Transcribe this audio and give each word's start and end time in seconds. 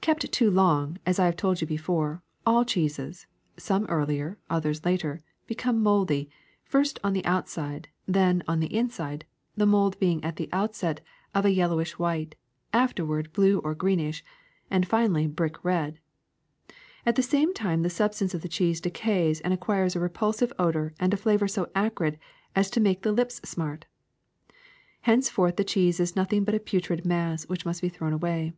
Kept 0.00 0.30
too 0.30 0.52
long, 0.52 0.98
as 1.04 1.18
I 1.18 1.24
have 1.24 1.34
told 1.34 1.60
you 1.60 1.66
before, 1.66 2.22
all 2.46 2.64
cheeses, 2.64 3.26
some 3.56 3.86
earlier, 3.86 4.38
others 4.48 4.84
later, 4.84 5.20
become 5.48 5.82
moldy, 5.82 6.30
first 6.62 7.00
on 7.02 7.12
the 7.12 7.24
outside, 7.24 7.88
then 8.06 8.44
on 8.46 8.60
the 8.60 8.72
inside, 8.72 9.24
the 9.56 9.66
mold 9.66 9.98
being 9.98 10.22
at 10.22 10.36
the 10.36 10.48
outset 10.52 11.00
of 11.34 11.44
a 11.44 11.52
vellowish 11.52 11.98
white, 11.98 12.36
afterw^ard 12.72 13.32
blue 13.32 13.58
or 13.58 13.74
greenish, 13.74 14.22
and 14.70 14.86
finally 14.86 15.26
brick 15.26 15.64
red. 15.64 15.98
At 17.04 17.16
the 17.16 17.22
same 17.24 17.52
time 17.52 17.82
the 17.82 17.90
substance 17.90 18.34
of 18.34 18.42
the 18.42 18.48
cheese 18.48 18.80
decays 18.80 19.40
and 19.40 19.52
acquires 19.52 19.96
a 19.96 20.00
re 20.00 20.08
pulsive 20.08 20.52
odor 20.56 20.94
and 21.00 21.12
a 21.12 21.16
flavor 21.16 21.48
so 21.48 21.68
acrid 21.74 22.16
as 22.54 22.70
to 22.70 22.80
make 22.80 23.02
the 23.02 23.10
lips 23.10 23.40
smart. 23.42 23.86
Henceforth 25.00 25.56
the 25.56 25.64
cheese 25.64 25.98
is 25.98 26.14
nothing 26.14 26.44
but 26.44 26.54
a 26.54 26.60
putrid 26.60 27.04
mass 27.04 27.48
which 27.48 27.66
must 27.66 27.82
be 27.82 27.88
thrown 27.88 28.12
away. 28.12 28.52